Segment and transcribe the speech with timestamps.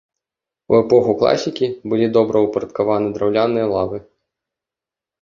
[0.71, 4.05] У эпоху класікі былі добраўпарадкаваны драўляныя лавы.